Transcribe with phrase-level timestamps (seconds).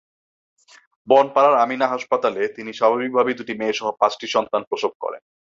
[1.07, 5.21] বনপাড়ার আমিনা হাসপাতালে তিনি স্বাভাবিকভাবেই দুটি মেয়েসহ পাঁচটি সন্তান প্রসব করেন।